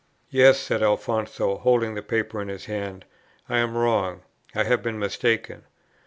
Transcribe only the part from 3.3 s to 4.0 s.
'I am